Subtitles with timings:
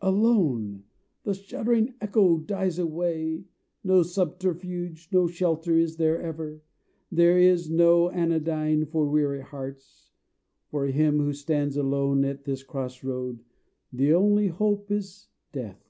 [0.00, 0.84] Alone!
[1.24, 3.44] The shuddering echo dies away;
[3.84, 6.62] No subterfuge, no shelter is there ever,
[7.12, 10.12] There is no anodyne for weary hearts;
[10.70, 13.40] For him who stands alone at this cross road
[13.92, 15.86] The only hope is death.